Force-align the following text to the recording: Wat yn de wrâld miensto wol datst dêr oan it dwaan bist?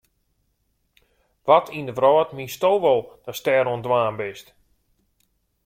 Wat 1.47 1.65
yn 1.77 1.87
de 1.87 1.93
wrâld 1.97 2.29
miensto 2.37 2.71
wol 2.83 3.01
datst 3.25 3.45
dêr 3.45 3.67
oan 3.71 3.81
it 3.83 3.85
dwaan 3.87 4.15
bist? 4.19 4.47